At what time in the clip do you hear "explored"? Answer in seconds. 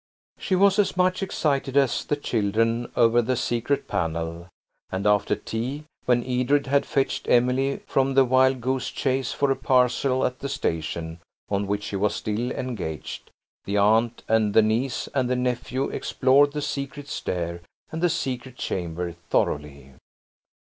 15.89-16.53